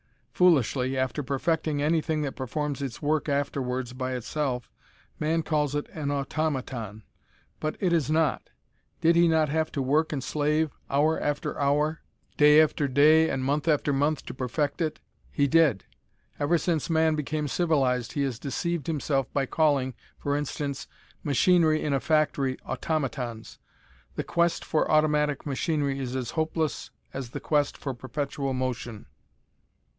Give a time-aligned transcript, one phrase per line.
[0.33, 4.71] Foolishly, after perfecting anything that performs its work afterwards by itself,
[5.19, 7.03] man calls it an automaton.
[7.59, 8.49] But it is not!
[9.01, 12.01] Did he not have to work and slave hour after hour,
[12.37, 14.99] day after day and month after month to perfect it?
[15.31, 15.85] He did!
[16.39, 20.87] Ever since man became civilized he has deceived himself by calling, for instance,
[21.23, 23.59] machinery in a factory, automatons.
[24.15, 29.05] The quest for automatic machinery is as hopeless as the quest for perpetual motion!